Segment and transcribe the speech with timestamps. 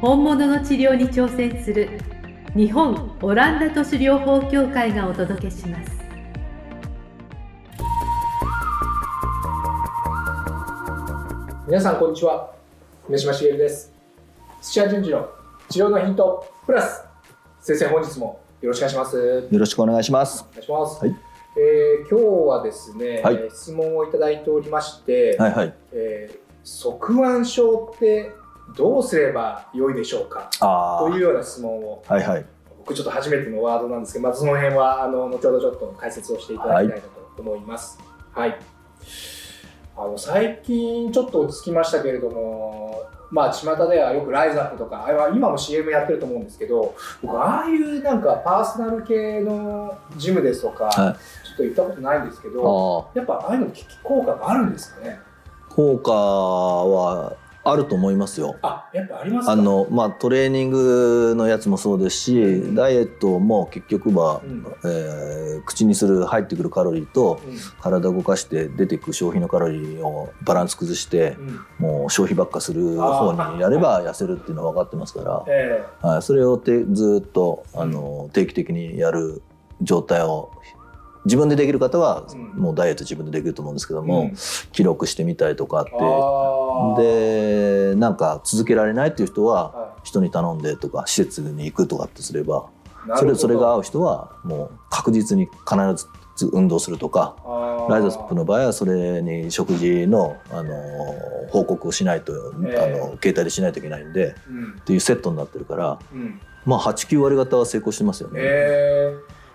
[0.00, 1.88] 本物の治療に挑戦する
[2.54, 5.90] 日本オランダ都市療法協会がお届けします。
[11.66, 12.54] 皆さんこんにちは。
[13.08, 13.92] 梅島茂です。
[14.62, 15.28] 土屋順次の
[15.68, 17.04] 治療のヒントプラス。
[17.60, 19.48] 先生本日もよろしくお願いします。
[19.50, 20.46] よろしくお願いします。
[20.48, 21.16] お願いします、はい。
[21.56, 23.34] えー今日はですね、はい。
[23.34, 25.74] えー質問をいただいておりまして、はいはい。
[25.90, 28.30] えー側腕症って
[28.76, 30.50] どうすれば良いでしょうか？
[30.60, 32.14] あというような質問をあ。
[32.14, 32.46] はいはい。
[32.78, 37.02] 僕ちょっと初めてのワードなんですけど、まずその辺はあの後ほどちょっと解説をしていただきたいな
[37.36, 37.98] と思います。
[38.32, 38.56] はい。
[39.96, 53.72] あの最近ちょっと落ち着きましたけれども、まあ巷ではよくライズアップとか、あれは今も CM やってると思うんですけど、僕ああいうなんかパーソナル系のジムですとか、はいちょっと行ったことないんですけど、あやっぱああいうの効
[54.04, 55.18] 効果があるんですかね？
[55.68, 55.74] あ。
[55.74, 57.36] 効果は
[57.70, 58.56] あると思いますよ。
[58.62, 59.52] あ、やっぱありますか？
[59.52, 62.74] あのまあトレーニングのやつもそうですし、うん。
[62.74, 79.42] ダイエットも結局は、うん、えー口にする入ってくるカロリーとうん、体を動かして出てく消費のカロリーをバランス崩してうん、もう消費ばっかする方にやれば痩せるっていうのは分かってますから、えはい、それをてずっとあの定期的にやる
[79.82, 80.52] 状態を
[81.28, 82.62] 自分でできる方はうん。
[82.62, 84.34] もうダイエット自分でできると思うんですけどえも、うん。
[84.72, 92.70] 記録してみたりとかあってでなんか続けられないっていう人はは人に頼んでとか施設に行くとかってすれば
[93.16, 95.76] それそれが合う人はもう確実に必
[96.36, 97.36] ず運動するとか
[97.88, 100.74] ライザップの場合はそれに食事のあの
[101.50, 102.32] 報告をしないと、
[102.66, 102.78] ええ。
[102.78, 104.78] あの携帯でしないといけないんでうん。
[104.80, 106.40] っていうセットになってるからうん。
[106.66, 108.40] まあ89割方は成功してますよね。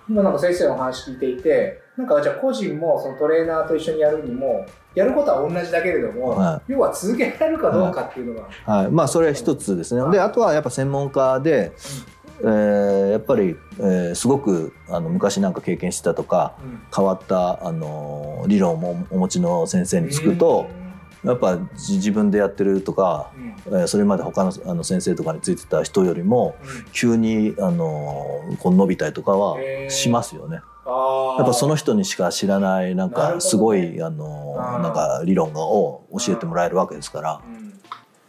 [0.10, 4.66] えー今なんか先生のお話聞いていてなんかじゃあ個人もそのトレーナーと一緒にやるにも
[4.96, 10.12] やることは同じだけれども、は要は続けられるかどうかっていうのが、はい、まあそれは一つですね。
[10.12, 11.72] であとはやっぱ専門家で、
[12.42, 16.80] えーやっぱり、えーすごくあの昔なんか経験してたとかうん。
[16.96, 20.68] 変わったあの理論をお持ちの先生につくと、
[21.24, 23.80] やっぱじ自分でやってるとか、うん。
[23.80, 26.56] えーそれまで他のあの先生とかについてた人よりも
[26.92, 29.58] 急にあのこう伸びたりとかは
[29.90, 30.62] しますよね。
[30.86, 34.82] やっぱその人にしか知らないなんかすごいあのあー。
[34.82, 37.42] なんか理論を教えてもらえるわけですから。
[37.46, 37.80] うん。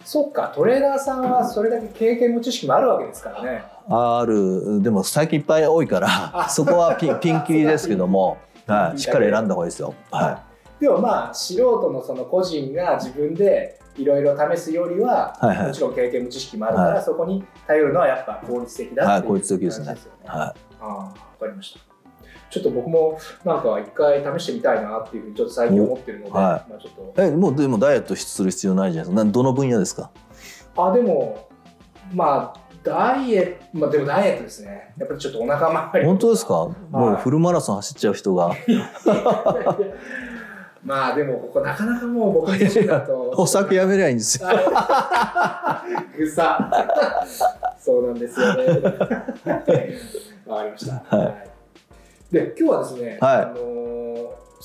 [0.04, 3.64] そっかトレーナーさんはそれだけ経験も知識もあるわけですからね。
[3.88, 4.82] ある。
[4.82, 9.94] でも最近いっぱい多いからあそこはピン ピンキリですけども、はい、しっかり選んだ方がいいですよ。
[10.10, 10.42] は
[10.80, 15.66] でもまあ素人のその個人が自分でいろいろ試すよりは、はいはい。
[15.68, 17.04] もちろん経験も知識もあるから、はい。
[17.04, 19.92] そこに頼るのはやっぱ効率的だっていうはい効率的ですよね。
[19.92, 21.80] い、はああ、わかりました。
[22.50, 26.70] ちょっと僕もなんか一回試してみたいなっていうふうにちょっと最近思ってるので、おはい。
[26.70, 27.22] まあちょっと。
[27.22, 29.24] い、えもうでもダイエットする必要ないじゃないですか。
[29.24, 30.10] などの分野ですか？
[30.76, 31.48] あでも
[32.12, 34.92] まあダイエットまあでもダイエットですね。
[34.98, 36.06] やっぱりちょっとお腹周り。
[36.06, 36.54] 本当ですか、
[36.90, 38.54] もうフルマラソン走っちゃう人が
[40.84, 44.48] まあでもここなかなかもう僕自身だと お酒やめりゃいいんですよ。
[46.16, 46.70] ぐさ。
[47.80, 48.64] そうなんですよね。
[50.46, 51.16] わかりました。
[51.16, 51.26] はい
[52.30, 54.04] いで今日はですね、はいあのー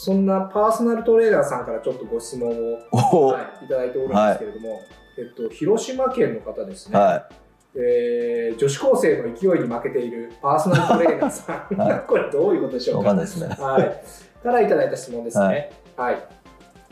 [0.02, 4.80] そんなパーソナルトレーナーさんからちょっとご質問を、はい、いただいておるんですけれども、
[5.18, 7.28] えっと、広島県の方ですね、は
[7.76, 13.10] えー女子高生の勢いに負けているパーソナルトレーナーさん、はこれどういうことでしい、ょうか？
[13.10, 13.48] わかんないですね。
[13.60, 15.46] はい、からいただいた質問ですね。
[15.46, 15.70] はい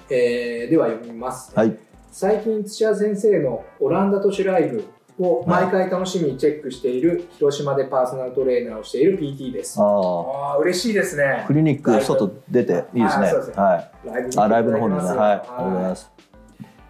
[0.10, 1.54] えーでは読みます。
[1.56, 1.78] はい、
[2.12, 4.84] 最近土屋先生のオランダ都市ライブ
[5.20, 9.80] を毎回楽しみにチェックしている広島でパーソナルトレーナーをしている PT です。
[9.82, 11.54] あああ嬉しいですねあ、ク。
[11.54, 13.32] リニック外出ていいですね。
[13.56, 14.08] はい。
[14.08, 16.12] ライブにあライブの方にね、はい、ありがとうございます。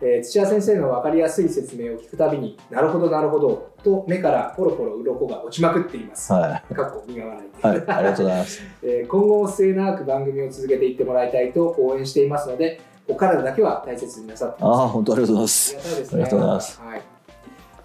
[0.02, 6.32] えー土屋先生の分かりやすい説明を聞くたびになるほどなるほどと目からポロポロ鱗が落ちまくっています。
[6.34, 7.60] はかっこ苦笑い。
[7.60, 8.62] い、はい、ありがとうございます。
[8.84, 16.10] えー今後も末永く番組を続けていってもらいたいと応援していますのでお体だけは大切になさってああ、本当ありがとうございまあす。
[16.14, 16.82] ありがとうございます。
[16.82, 17.02] はい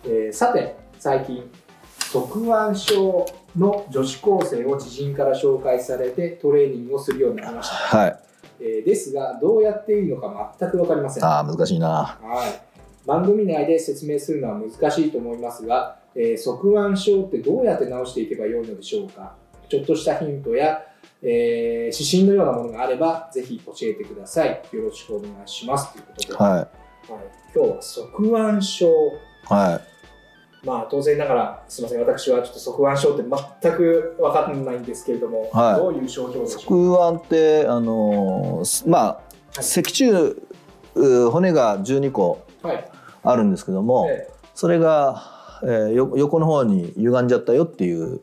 [0.05, 1.51] えーさて最近
[2.13, 3.27] 側腕症
[3.57, 8.19] の女子高生を知人から紹介されてトレーニングをするようになりました、はい。
[8.63, 11.25] えーですがどうやっていいのか全く分かりません。
[11.25, 12.19] はああ、難しいな。
[12.49, 13.07] い。
[13.07, 19.35] 番組内で説明するのは難しいと思いますが、えー、側腕症ってどうやって治していけばよいのでしょうか。
[19.69, 20.83] ちょっとしたヒントや、
[21.23, 24.63] えー、指針のようなものがあればぜひ教えてください。
[24.73, 25.93] よろしくお願いします。
[25.93, 26.53] ということで、はい。
[26.53, 26.69] はい、
[27.55, 28.89] 今日は側腕症。
[29.45, 29.92] はい
[30.65, 33.25] まあ当然ながらすみません私はちょっと側腕症って
[33.61, 35.77] 全く分かんないんですけれども、はい。
[35.77, 39.21] どういう症状でしってあのーまあ
[39.61, 40.35] 脊柱
[40.95, 42.47] う骨が12個
[43.23, 44.33] あるんですけども、ええ。
[44.55, 48.21] それが、えーよ横の方に歪んじゃったよっていう、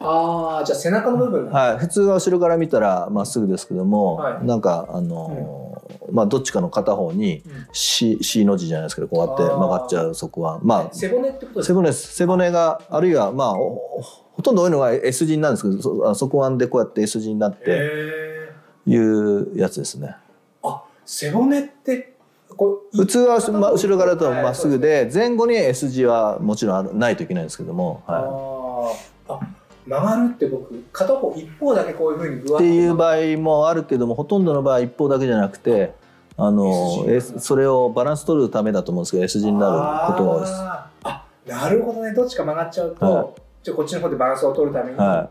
[0.00, 4.46] ああじゃあ背中の部分はい、普通は後ろから見たらまっすぐですけども、はい。
[4.46, 5.67] なんかあのー
[6.10, 7.66] まあどっちかの片方にうん。
[7.72, 14.02] C, C の字じゃないですけどこうやって曲がっちゃう側腕まあ背骨ってことです背か背骨があるいはまあお
[14.32, 18.38] ほとんど多いのが S 字なんですけどそあ側腕でこうやって S 字になってへ
[18.86, 20.16] いうやつですね。
[20.62, 22.14] ーあ背骨って
[22.56, 29.34] こう普通は、まあ、後ろからだとはいまっすぐで前後に S 字はもちろんないといけないんですけども、あはー。
[29.34, 29.57] あ
[29.88, 35.94] 曲がるって僕片方一方だけこういうふうにぐい、わっていう場合合もあるけどもほとんどの場合一方だけじゃなくて
[36.36, 40.52] あの S それをバランス取るためだと思うんですけど S 字になることが多いです。
[40.54, 42.12] あなるほどね。
[42.12, 43.26] どっちか曲がっちゃうと、はい。
[43.62, 45.30] じゃあこっちの方でバランスを取るために、は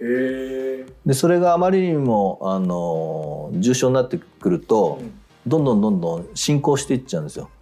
[0.00, 0.04] い、
[1.06, 5.20] でそれがあまりにもあの重症になってくるとうん。
[5.46, 7.48] どんどんどんどん進行していっちゃうんですよ。
[7.48, 7.55] あ。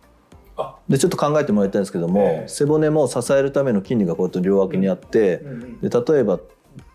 [0.89, 2.49] でちょっと考えてもらいたいんですけども、ええ。
[2.49, 5.43] 背骨も支えるための筋肉がこうやって両脇にあって、
[5.83, 6.41] で例えば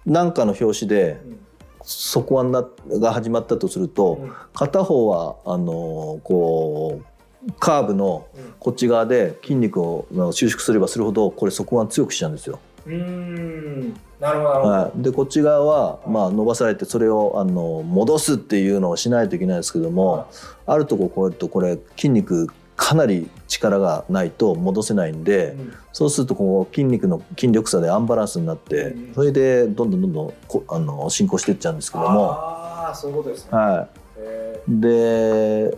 [0.05, 1.39] 何かの拍子でうん
[1.81, 2.67] 側腕な
[2.99, 4.33] が始まったとすると、うん。
[4.53, 7.01] 片方はあのこ
[7.47, 8.53] うカーブのうん。
[8.59, 12.59] こっち側で筋肉をまあ収縮すればするほどこれ側腕強くしちゃうんですよ。
[12.85, 13.93] うーん。
[14.19, 20.27] なるほどなるほど、はい、でこっち側はまあ伸ばされてそれをあの戻すっていうのをしないといけないですけども、
[20.65, 25.73] あるとここうやってこれ筋肉かなり力がないと戻せないんで、うん。
[25.91, 29.13] そうするとこう筋肉の筋力差でアンバランスになって、うん。
[29.13, 32.31] それでどんどんどんどんこあの進行していっちゃうんですけども。
[32.31, 33.87] ああそういうことですね、は
[34.17, 35.77] へい、で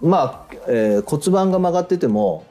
[0.00, 2.44] まあ、えー骨盤が曲がってても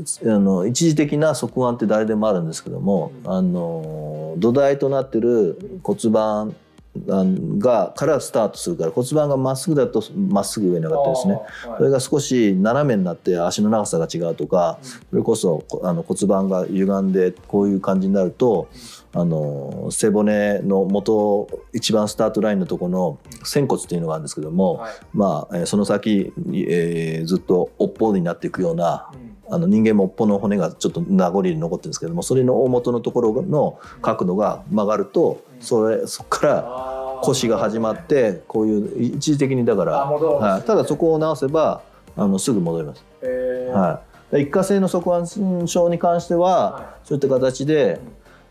[0.00, 0.34] ーうん。
[0.34, 3.32] あの一時的な側腕って誰でもあるんですけども、うん。
[3.32, 6.54] あの土台となってる骨盤
[7.58, 11.40] がからスタートするから骨盤がまっすぐだとまっすぐ上に上がってですね。
[11.78, 14.78] それが少し斜めになって足の長さが違うとか
[15.10, 18.68] それこそこあの骨盤が歪んでこういう感じになると
[19.12, 24.92] あの背骨の元一番スタートラインのところの仙骨っていうのがあるんですけども、はい。
[25.12, 41.82] まあ、えーその先に、えーずっと尾っぽになっていくようなうんあの人間も尾っぽの骨がちょっと名残で残ってるんですけどもそれの大元のところの角度が曲がるとそれそこから腰が始まってこういう一時的にだから、はい、ただそこを直せば
[42.16, 43.04] あのすぐ戻ります。
[43.72, 44.00] は
[44.32, 48.00] い、で一過性の側腕症に関しては、はそういった形で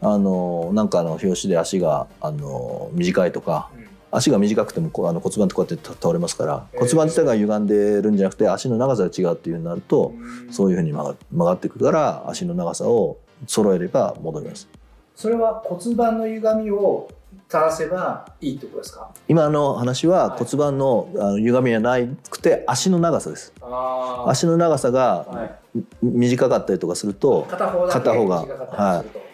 [0.02, 3.70] あのなんかの拍子で足があの短いとか
[4.16, 10.54] 足が短くてもあの骨盤ってこうやって倒れますから骨盤自体が歪んでるんじゃなくて足の長さが違うっていうになるとうん。
[10.54, 13.18] そういうふうに曲がる曲がってくるから足の長さを
[13.48, 14.68] 揃えれば戻ります。
[15.16, 17.10] それは骨盤の歪みを
[17.48, 19.10] 正せばいいってことですか？
[19.28, 20.44] 今の話ははい。
[20.44, 21.98] 骨盤のあの歪みはな
[22.30, 23.54] くて足の長さです。
[23.62, 25.46] あ足の長さはが
[25.76, 29.26] い短かったりとかすると片方がはい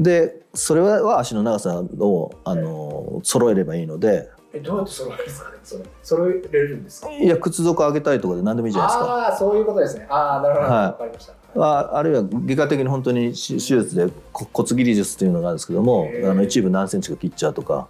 [0.00, 4.30] でそれは足の長さをあの揃えればいいので。
[4.52, 5.50] えどうやって揃えるんですか？
[5.50, 7.10] ねそれ揃えれるんですか？
[7.12, 9.04] いや靴底上げたいとかで何でもいいじゃないですか。
[9.04, 10.06] ああーそういうことですね。
[10.08, 10.66] ああなるほど。
[10.66, 10.84] はい。
[10.84, 11.34] わかりました。
[11.60, 17.88] ああるいは外科的に本当に手手術でこ骨切り術っていうのがあるんですけどもあの一部何センチか切っちゃうとか。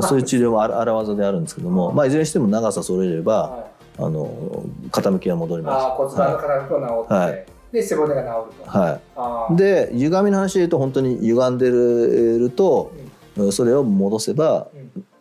[0.00, 3.64] そういう治療もあら荒技であるんですけども、まあ、いずれにしても長さ揃えればはい。
[3.98, 5.86] あの傾きは戻ります。
[5.88, 12.92] 骨盤の傾きを治って、はいで背骨が治ると、はあい、で歪みの話で言うと本当に歪んでると
[13.50, 14.68] それを戻せば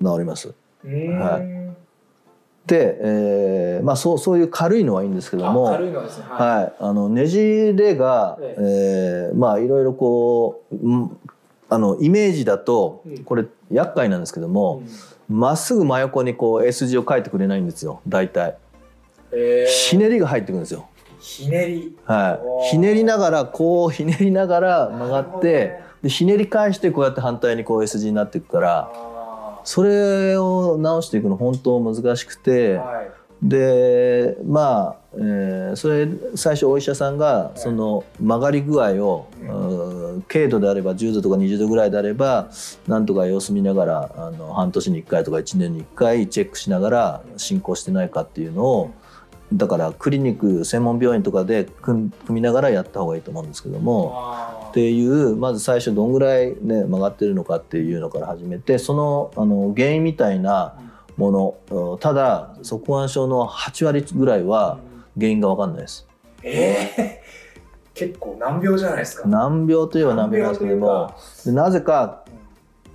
[0.01, 0.53] 治ります。
[0.83, 1.19] うん。
[1.19, 1.61] はうん
[2.65, 8.55] で、えーまあ、そうそういう軽いのはいいんですけどあも、軽いのですねはい、はい、あのねじれが、え。
[8.59, 11.17] えーまあいろいろこううん
[11.69, 13.23] あのイメージだとうん。
[13.23, 14.83] これ厄介なんですけども
[15.29, 15.39] うん。
[15.39, 18.57] ま、っすぐ真横にこう S 字を書いてくれないんですよ大体。
[19.31, 19.71] えー。
[19.71, 20.87] ひねりが入ってくるんですよ、
[21.21, 21.95] ひねり。
[22.05, 25.83] はい、ひねりながらこうひねりながら曲がって、ね。
[26.03, 33.11] でひねり返してこうやって反対にこう S 字になっていくからあそれを直していくの本当難しくて、ーはい。
[33.43, 40.01] でまあ、えーそれ最初お医者さんがいその曲がり具合を、うん。
[40.27, 42.49] 軽度であれば10度とか20度ぐらいであれば
[42.87, 48.91] なんとか様子見ながらあの半年に1回とか1年に1回チェックしながら進行してないかっていうのを
[49.53, 60.75] だからクリニック専門病院とかで組組みながらやった方がいいと思うんですけどもあっていうまず最初どんぐらい、ね、曲がってるのかっていうのから始めてそのあの原因みたいな
[61.17, 64.79] ものただ側腕症の8割ぐらいは
[65.17, 66.07] 原因が分かんないです。
[66.43, 67.21] ええ
[67.93, 69.27] 結構難病じゃないですか。
[69.27, 71.13] 難病といえば難病なんですけども
[71.47, 72.23] なぜか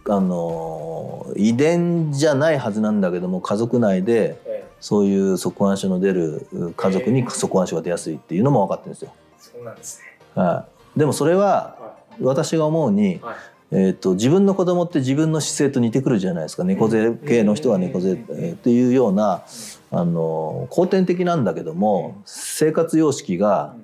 [0.09, 4.46] あの遺伝じゃないはずなんだけども家族内でええ
[4.81, 9.13] そういう側腕症の出る家族に側腕症が出やすいっていうのも分かってるんですよ。
[9.39, 10.07] そうなんですね。
[10.43, 10.67] は
[10.97, 13.35] い、でもそれはは私が思うにい。、はい。
[13.73, 19.43] えー、と自分の子供って自分の姿勢と似てくるじゃないですか猫背系の人は猫背、えーっていうような
[19.91, 23.75] あの後天的なんだけども生活様式が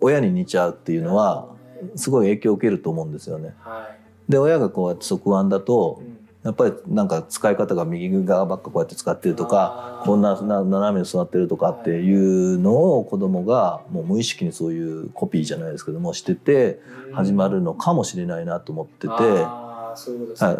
[0.00, 1.48] 親に似ちゃうっていうのは
[1.94, 3.54] すごい影響を受けると思うんですよね。
[3.60, 3.88] は
[4.28, 4.30] い。
[4.32, 6.17] で親がこうやって側腕だとうん
[6.48, 16.80] やっぱりなんか使い方が右側ばっかこうやって使ってるとかこんなな斜めに座ってるとかっていうのを子供がもう無意識にそういうコピーじゃないですけどもしてて
[17.12, 19.14] 始まるのかもしれないなと思ってて。
[19.14, 19.94] あ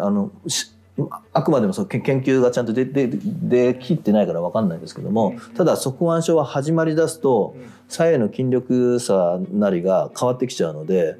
[0.09, 0.73] のし
[1.31, 5.55] あくまでもその研研究がちゃんとででできってないから分かんないですけどもうん。
[5.55, 7.69] ただ側腕症は始まりだすとうん。
[7.87, 11.17] 左右の筋力差なりが変わってきちゃうので、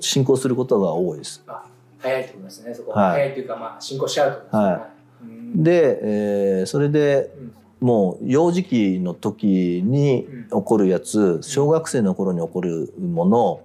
[0.00, 1.42] 進行することが多いです。
[1.48, 1.65] あ
[2.06, 2.74] 早いってことですね。
[2.74, 3.08] そこ、は。
[3.08, 3.10] い。
[3.12, 4.64] 早いというか、まあ、進行しちゃうってことですね。
[4.64, 4.82] はい。
[5.22, 5.62] うん。
[5.62, 7.52] で、えーそれでうん。
[7.78, 13.60] もう幼児期の時に起こるやつ小学生の頃に起こるもの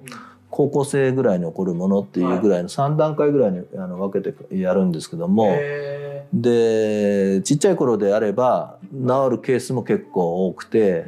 [0.50, 5.48] 高校生ぐらいに起こるものっていうぐらいの3段階ぐらいにあの分けてやるんですけども。
[5.48, 5.92] へ
[6.34, 11.06] でちっちゃい頃であれば治るケースも結構多くて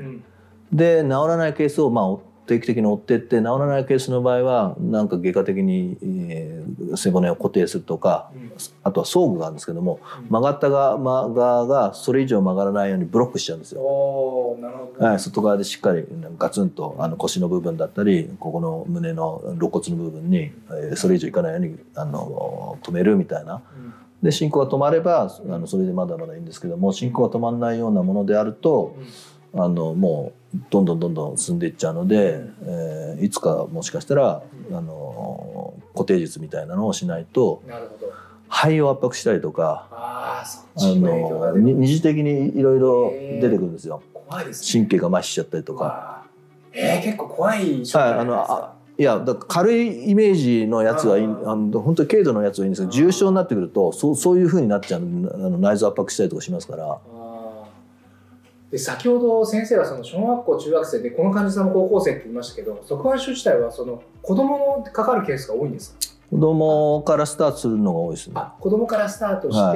[0.72, 6.64] で治らないケースをまあ定期的に追ってって治らないケースの場合はなんか外科的に、えー
[6.96, 8.52] 背骨を固定するとかうん。
[8.84, 10.30] あとは装具があるんですけどもうん。
[10.30, 10.98] 曲がった側
[11.30, 13.82] 側がそれ以上曲がらないようにブロックしちゃうんですよ。
[15.00, 16.06] はい、外側でしっかり
[16.38, 23.62] ガツンとあの腰の部分だったりここの胸の肋骨の部分に、えーそれ以上いかないようにあの止めるみたいな。
[23.76, 23.94] うん。
[24.22, 28.96] で進行が止まればあのそれでまだまだいいんですけども進行が止まらないようなものであると
[29.56, 34.42] あのもうどんどんどんどん進んでいっちゃうので、えーいつかもしかしたら
[34.72, 38.14] あの固定術みたいなのをしないとなるほど。
[38.50, 40.44] 肺を圧迫したりとかあ
[40.78, 44.02] の二次的にいろいろ出てくるんですよ。
[44.14, 44.86] 怖いですね。
[44.86, 45.84] 神経が麻痺しちゃったりとか。
[45.84, 46.24] か。
[46.74, 57.00] えー、結構怖いはい、あのあいやだ軽いイメージのやつはいいあの本当に軽度のやつはいいんですけど重症になってくるとそうそういうふうになっちゃうあの内臓圧迫したりとかしますから。
[58.74, 66.00] で先ほど先生はその小学校中学生でこの患者さんも高校生って言いましたけど側腕症自体はその子供のかかるケースが多いんですか？
[66.32, 68.34] 子供からスタートするのが多いですね。
[68.36, 69.76] あ子供からスタートして、は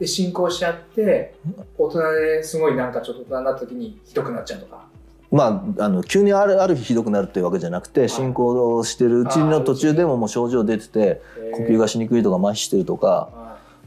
[0.00, 1.36] で進行しちゃって
[1.78, 4.86] 大人ですごいなんかちょっと大人になった時にひどくなっちゃうとか。
[5.30, 11.22] まあ、あの急にあるある日ひどくなるっていうわけじゃなくて進行してるうちの途中でももう症状出てて
[11.54, 13.41] 呼吸がしにくいとか麻痺してるとかは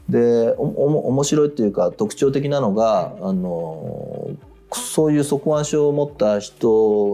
[0.08, 4.30] でおお面白いっていうか特徴的なのがあの
[4.72, 6.68] そういう側腕症を持った人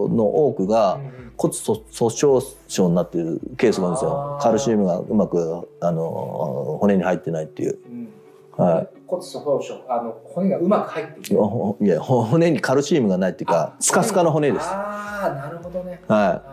[0.09, 0.99] の多くが
[1.37, 4.39] 骨粗粗鬆症になっているケースがあるんですよ。
[4.41, 7.79] カルシウムがうまくあの骨に入ってないっていう。
[7.89, 8.09] うん。
[8.55, 9.83] は骨粗鬆症。
[9.89, 14.65] あの骨がうまく入っていやほ骨にカルシウムがないっていうかスカスカの骨です。
[14.67, 16.01] ああなるほどね。
[16.07, 16.43] は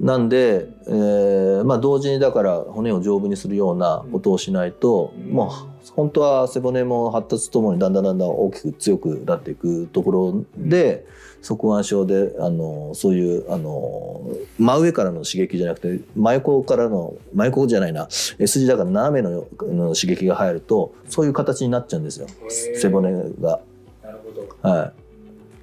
[0.00, 5.32] なんで、えーまあ、同時にだから骨を丈夫にするようなことをしないと、うん。
[5.32, 11.06] もう本当は背骨も発達ともにだんだんだんだん大きく強くなっていくところで
[11.42, 14.22] 側腕症であのそういうあの
[14.58, 23.60] 真上からの刺激じゃなくて真横からの真横じゃないな S 字だから斜めのの刺激が入るとそういう形になっちゃうんですよ背骨が。
[24.02, 24.68] なるほど。
[24.68, 24.92] は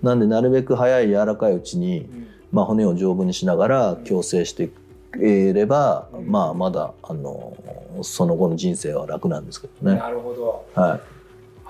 [0.03, 4.69] い、なんでなるべく早い柔らかいうちにうんまあ、骨を丈夫にしながら矯正して
[5.17, 6.27] いれば、うん。
[6.27, 7.55] まあ、まだあの
[8.01, 9.97] その後の人生は楽なんですけどね。
[9.97, 10.65] なるほど。
[10.73, 10.99] はあ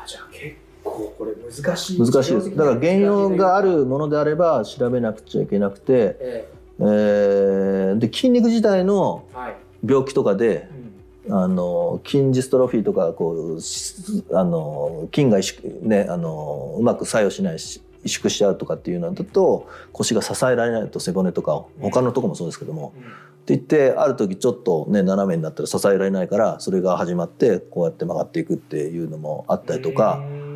[0.05, 1.97] じゃあ結構これ難しい。
[1.97, 2.55] い、難しいです。
[2.55, 6.83] だから原因があるものであれば調べなくちゃいけなくて、ええ。
[6.83, 9.55] ーで筋肉自体のえはい、
[9.85, 10.89] 病気とかでうん。
[11.31, 15.39] あの筋ジストロフィーとかこうしあの筋が
[15.83, 22.93] ね、あのうまく作用しないし萎縮しちゃうとかっていうのだと腰が支えられないと背骨とか他のとこもそうですけども、
[23.41, 30.49] って言ってある時ちょっとね斜めになったら支えられないからそれが始まってこうやって曲がっていくっていうのもあったりとかうん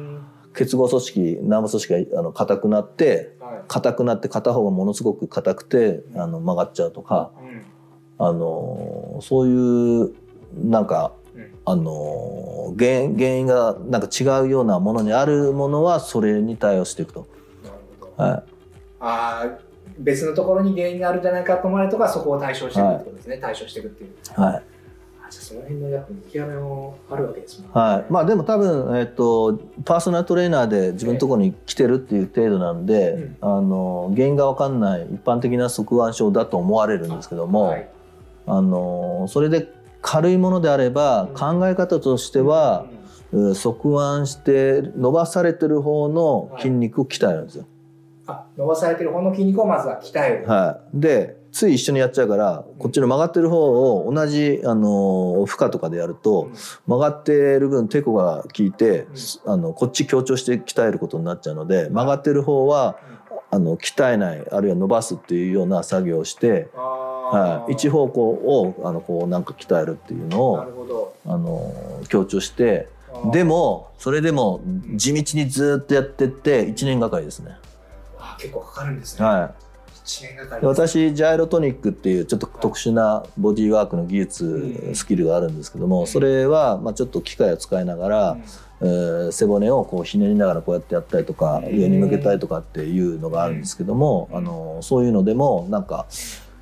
[0.55, 3.63] 結合組織軟部組織があの硬くなってはい。
[3.67, 7.31] 硬くなって片方がものすごく硬くてあの曲がっちゃうとか
[8.19, 8.25] うん。
[8.25, 10.13] あのそういう
[10.55, 11.22] なんかうん
[11.65, 17.27] あの原因原因がなんか違うようなものにあるものはそれに対応していくと。
[17.63, 18.23] なるほど。
[18.23, 18.31] はい。
[18.31, 18.43] あ
[18.99, 19.47] あ
[19.97, 24.41] 別のところに原因があるんじゃないかと思われるとかそこを対処していくってことですね、対処していくっていう。
[24.41, 24.63] はい。
[25.29, 27.71] その辺のやっぱ見極めもあるわけですもんね。
[27.73, 33.37] はい、まあでも多分、えっとパーソナルトレーナーで自分のところに来てるっていう程度なんで、うん。
[33.41, 37.89] あの原因が分かんない一般的な側腕症だと思われるんですけども、はい。
[38.45, 39.71] あのそれで
[40.03, 41.33] 軽いものであれば、うん。
[41.33, 42.85] 考え方としては、
[43.31, 43.55] うん。
[43.55, 47.65] 側腕して伸ばされてる方の筋肉を鍛えるんですよ。
[48.27, 56.49] あ伸ばされてる方の筋肉をまずは鍛える、はい、でつい一緒にやっちゃうからこっちの曲がってる方を同じあの負荷とかでやると
[56.87, 59.07] 曲がってる分テコが効いて、
[59.45, 62.97] あのこっち強調して鍛えることになっちゃうので曲がってる方は
[63.51, 67.02] あの鍛えないあるいは伸ばすっていうような作業をして、あ
[67.33, 71.73] はい、一方向をあのこうなんか鍛えるっていうのをあの
[72.09, 72.87] 強調して
[73.31, 74.61] でもそれでも
[74.95, 77.57] 地道にずっとやってって1年がかりですね。
[78.17, 79.53] あ結構かかるんですね、は
[80.03, 88.37] 一年がかい、私ジャイロトニックっていうちょっと特殊なボディーワークの技術、うんスキルがあるんですけどうんもそれはまあちょっと機械を使いながら、
[88.81, 91.77] えー背骨をこうひねりながらこうやってやったりとかうん。
[91.77, 94.37] 上に向けたりとかっていうのがあるんですけども、うん。
[94.37, 96.05] あのそういうのでもなんか、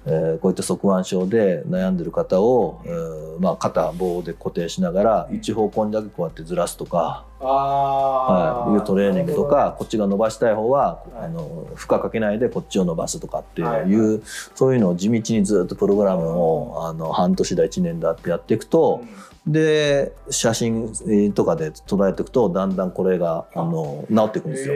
[0.06, 5.38] えーこういった側腕症で悩んでる方を、えーまあ、肩棒で固定しながらうん。
[5.38, 11.26] 一方向にだけこうやってずらすとか、ああ、はい、いうトレーニングとかこっちが伸ばしたい方は、はい。
[11.26, 13.82] あの負荷かけないでこっちを伸ばすとかっていう、はい。
[13.82, 14.20] は
[14.56, 19.04] そういうのを地道にずっとプログラムをあの半年だ1年だってやっていくと。
[19.48, 24.76] で写真とかで捉えていくとだんだんこれがあの治っていくんですよ。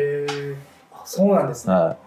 [1.05, 1.98] そうなんですね、は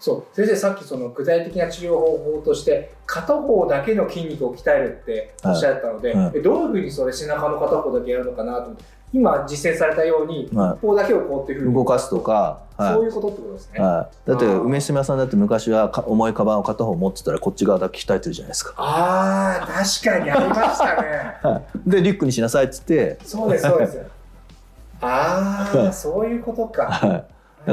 [0.00, 0.36] そう。
[0.36, 6.42] 先生さっきその具体的な治療方法として片方だけの筋肉を鍛えるっておっしゃったので、はい。
[6.42, 8.76] どういうふうにそれ背中の片方だけやるのかなと
[9.12, 10.76] 今実践されたように、はい。
[10.76, 12.94] 一方だけをこうっていうふうい、に動かすとか、はい。
[12.94, 18.74] そういうことってことですね、はい、だって梅島さんだって昔はか重いカバンを片方持ってたらこっち側だけ鍛えてるじゃないですか。
[18.76, 21.38] ああ確かにありましたね。
[21.42, 23.98] はい、でリュックにしなさいっつって、そうですそうです。
[25.00, 25.86] あはい。
[25.88, 26.86] あそういうことか。
[26.86, 27.24] はい、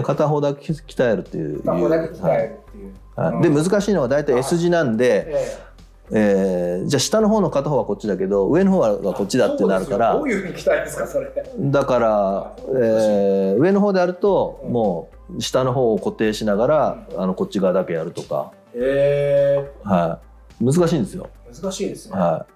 [0.04, 1.60] 片方だけ鍛えるっていう。
[1.60, 3.34] 片方だけ鍛えるっていう、はい。
[3.34, 5.60] はいで難しいのは大体 S 字なんで、え
[6.12, 6.82] え。
[6.84, 10.13] ーじゃあ下の方の片方はこっちだけど上の方はこっちだってなるから。
[10.13, 11.32] どういうふうに鍛えるんですかそれ。
[11.58, 14.74] だから、えー上の方であるとうん。
[14.74, 20.19] もう下の方を固定しながらあのこっち側だけやるとか、えは
[20.62, 21.30] い、難しいんですよ。
[21.52, 22.55] ー、難しいですね、はい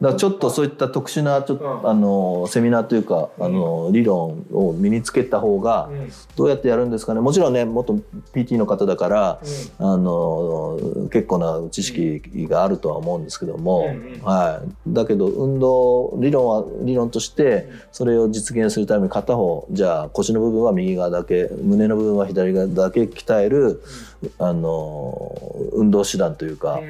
[0.00, 1.88] だちょっとそういった特殊なちょっと、うん。
[1.90, 3.44] あのセミナーというか、うん。
[3.44, 6.12] あの理論を身につけた方がうん。
[6.36, 7.20] どうやってやるんですかね。
[7.20, 7.98] もちろんね元
[8.34, 9.40] PT の方だから
[9.78, 10.78] あの
[11.12, 14.20] 結構な知識があるとは思うんですけども、うんうん。
[14.22, 17.80] はい、だけど運動理論は理論としてうん。
[17.92, 23.82] それを実現するために片方じゃあ腰の部分は右側だけ胸の部分は左側だけ鍛える
[24.38, 25.34] あの
[25.72, 26.80] 運動手段というか、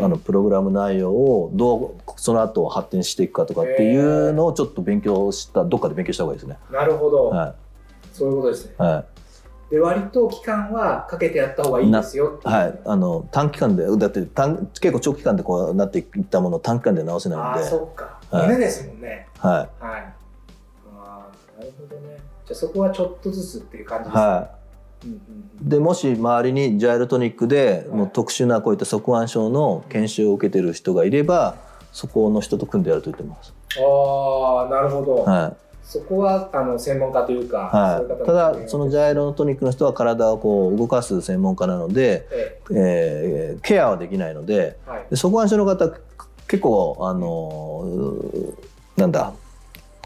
[0.00, 6.58] あのプログラム内容をどうその後発展していくかとかっていうのをちょっと勉強したどっかで勉強した方がいいですね。
[6.70, 7.54] なるほど、は
[8.12, 8.74] そういうことですね。
[8.78, 8.82] い。
[8.82, 9.04] は
[9.70, 18.20] で割と期間はかけてやった方がいいですよはい、あの短期間でだって短結構長期間でこうなっていったものを短期間で直せないああんで、そっか。
[18.30, 18.46] はい。
[18.48, 19.28] 胸ですもんね。
[19.38, 19.70] ははい。
[19.80, 20.14] あ
[20.96, 22.18] あなるほどね。
[22.46, 24.63] じゃあそこはちょっとずつっていう感じいですね、はい、
[25.62, 27.98] でもし周りにジャイロトニックではい。
[27.98, 31.56] もう特殊なこういった側腕症の研修を受けてる人がいれば
[31.92, 33.54] そこの人と組んでやると言ってます。
[33.78, 35.64] ああなるほど、はい。
[35.84, 43.56] そこはあの専門家というか、そういう方はい、ただそのジャイロトニックの人は体をこう動かす専門家なので、ええ。
[43.58, 45.90] ーケアはできないのでえはいで側腕症の方
[46.48, 49.32] 結構あのーなんだ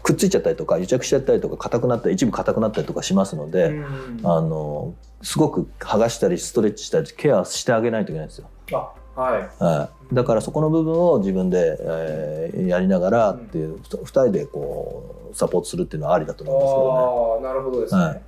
[0.03, 4.19] くっついちゃったりとか癒着しちゃったりとか硬くなったり一部硬くなったりとかしますので、うん。
[4.23, 8.49] あのーすごく剥がしたりストレッチしたりケアしてあげないといけないんですよ。
[8.71, 9.49] あはい。
[9.61, 17.49] はい、だからそこの部分を自分で、えーやりながらっていう、ふた二人でこうサポートするっていうのはありだと思うんですけどね。
[17.49, 18.21] ああなるほどですね、はい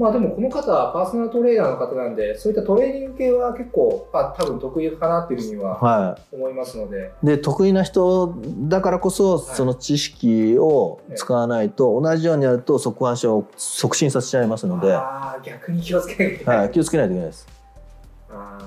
[0.00, 17.48] まあでもこの方はパーソナルトレーナーの方なんでそういったトレーニング系は結構あ多分得意かなっていうふうにはは思いますので、い、で得意な人だからこそその知識を使わないと同じようにやると側腕症を促進させちゃいますので、はああ逆に気をつけなきゃいけない、い、気をつけないといけないです。
[18.30, 18.64] あー。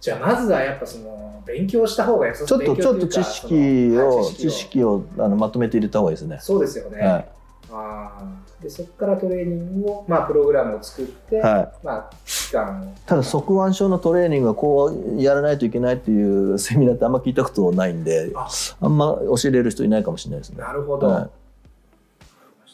[0.00, 6.38] じゃあまずはやっぱその勉強した方が良さちょっとちょっと知識を知知識をあのまとめて入れた方がいいですね。
[6.40, 7.24] そうですよね、は
[7.72, 11.86] あーでそこからトレーニングを、まあ、プログラムを作って、い、はい。
[11.86, 18.48] まあ、期間をただ側腕症のトレーニングはこうやらないといけないっていうセミナーってあんま聞いたことないんであ
[18.80, 20.58] あんま教えれる人いないかもしれないですね。
[20.58, 21.30] なるほど、はい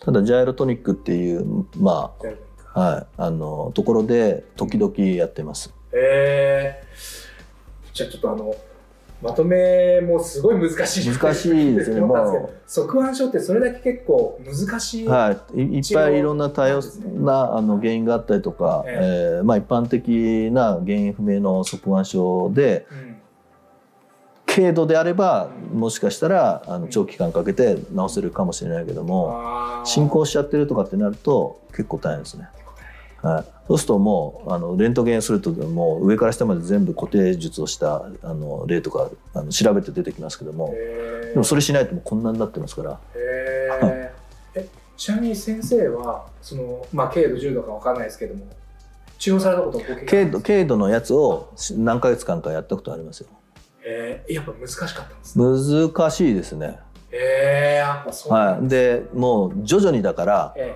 [0.04, 2.12] ただジャイロトニックっていうま
[2.74, 5.72] あはい、あのところで時々やってます。
[5.92, 8.56] えー、じゃあちょっとあの
[9.22, 11.11] まとめもすごい難しい。
[11.11, 16.80] 難しいですね側腕症ってそれだけ結構難しい、はい、いいっぱいいろんな多様
[17.20, 19.40] なあの原因があったりとか、ええ。
[19.40, 23.12] ーまあ、一般的な原因不明の側腕症でうん。
[24.54, 29.87] 軽度であればもしかしたらあの長期間かけて治せるかもしれないけどもあー。
[29.87, 32.48] 進行しちゃってるとかってなると結構大変ですね。
[33.22, 43.00] はい、そうするともうあのレントゲンするともう上から下まで全部固定術をしたあの例とかあの調べて出てきますけどもでもそれしないともうこんなになってますから。
[43.14, 44.11] へー。
[44.61, 48.44] えちなみに先生はその、まあ、軽度重度かわかんないですけども
[49.18, 53.28] 治療されたことご経験軽度軽度のやつを何ヶ月間かやったことありますよ。
[53.85, 55.44] えー、やっぱ難しかったんですね。
[55.88, 56.78] 難しいですね。
[57.11, 60.74] えー、やっぱそうなはい、んでもう徐々にだから、え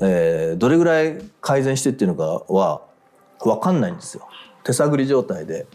[0.00, 2.82] えーどれぐらい改善してっていうのかは
[3.40, 4.28] 分かんないんですよ。
[4.64, 5.66] 手探り状態で。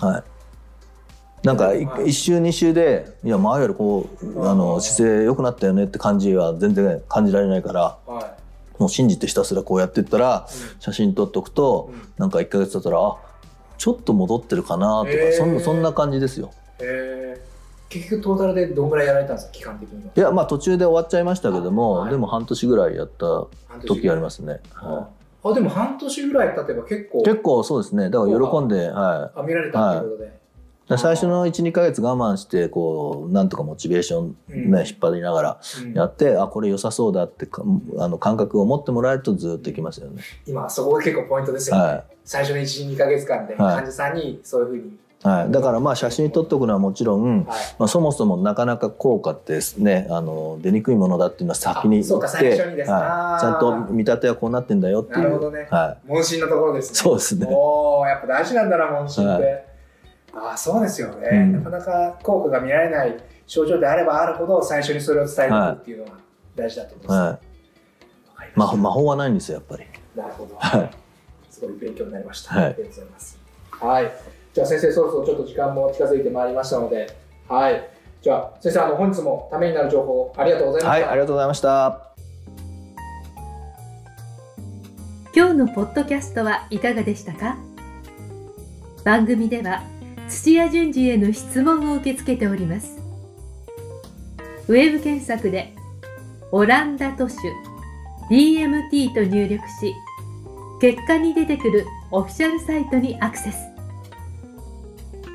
[0.00, 1.46] はい。
[1.46, 2.10] なんかいはい。
[2.10, 8.36] 一周二周でいや前よりこうあの姿勢良くなったよねって感じは全然感じられないからは
[8.78, 13.16] もう信じてひたすらこうやってったらい、写真撮っとくとなんか1ヶ月経ったらあ
[13.78, 16.52] ちょっと戻ってるかなとか、へーそんなそんな感じですよ。
[16.80, 17.51] えー、
[17.92, 20.12] 結局トータルでどんぐらいやられたんですか期間的には？
[20.16, 22.10] いやまあ途中で終わっちゃいましたけども、はい。
[22.10, 23.46] でも半年ぐらいやった
[23.86, 24.60] 時ありますね。
[24.72, 25.10] は
[25.44, 27.20] ああでも半年ぐらい経てば結構。
[27.20, 28.10] い、結構そうですね。
[28.10, 30.32] だから喜んで、はい、あ見られたっていうことで、
[30.88, 34.78] で最初の12ヶ月我慢してこうなんとかモチベーション、ねうん。
[34.78, 35.92] 引っ張りながらうん。
[35.94, 37.62] やって、あこれ良さそうだってか
[37.98, 40.22] あの感覚を持ってもらえるとずっといきますよね。
[40.46, 43.76] 今そこが結構ポイントですよね、は最初の12か月間ではい。
[43.76, 44.88] 患者さんにそういうふうに、い
[45.22, 47.56] はい、だからまあ写真撮っておくのはもちろん、はい。
[47.78, 55.18] まあ、そもそもなかなか効果ってねあの出にくいものだっていうのは先に言って、はい、ちゃんと見立てはこうなってんだよっていう。
[55.18, 55.68] なるほどね。
[55.70, 56.98] は問診のところですい、ね。
[56.98, 57.46] そうですね。
[57.48, 59.44] おおやっぱ大事なんだな問診って、
[60.32, 61.52] はああそうですよね、うん。
[61.52, 66.12] なかなか効果が見られない症状であればあるほど最初にそれを伝えておくっていうのが
[66.56, 67.20] 大事だと思います、
[68.34, 69.84] はい、ま魔法はないんですよやっぱり。
[70.16, 70.90] なるほど、はい。
[71.50, 72.64] すごい勉強になりました、はい。
[72.64, 73.38] ありがとうございます。
[73.70, 77.06] はいじゃあ先生そろそろちょっと時間も近づいてまいりましたので
[77.48, 77.88] はい。
[78.20, 82.08] じゃあ先生あの本日もためになる情報ありがとうございまはい、した、ありがとうございました。
[85.34, 87.56] 今日のポッドキャストはいかがでしたか？
[89.04, 89.82] 番組では
[90.28, 92.98] 土屋順次への質問を受け付けております。
[94.68, 95.74] ウェブ検索で
[96.52, 97.36] 「オランダ都市
[98.30, 99.92] DMT」と入力し
[100.80, 103.58] 結果に出てくるオフィシャルサイトにアクセス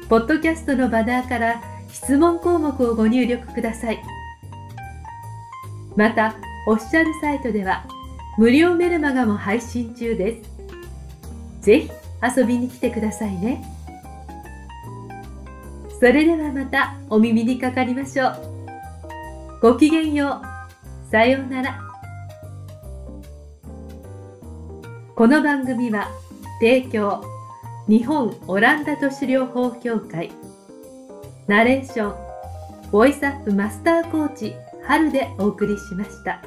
[0.09, 4.01] ポッドキャストのバナーから質問項目をご入力ください
[5.95, 6.35] また
[6.67, 7.85] オフィシャルサイトでは
[8.37, 10.57] 無料メルマガも配信中です。
[11.61, 11.91] ぜひ
[12.37, 13.63] 遊びに来てくださいね。
[15.99, 18.35] それではまたお耳にかかりましょう。
[19.59, 20.39] ごきげんよ
[21.07, 21.11] う。
[21.11, 21.81] さようなら。
[25.15, 26.07] この番組は
[26.59, 27.23] 提供
[27.87, 30.29] 日本オランダ都市療法協会
[31.47, 36.41] ナレーションボイスアップマスターコーチ春でお送りしました。